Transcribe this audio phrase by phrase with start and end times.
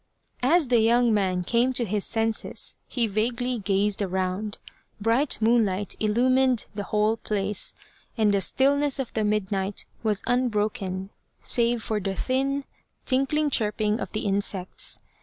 [0.41, 4.57] As the young man came to his senses he vaguely gazed around.
[4.99, 7.75] Bright moonlight illumined the whole place,
[8.17, 12.63] and the stillness of the midnight was unbroken save for the thin
[13.05, 14.97] tinkling chirping of the insects.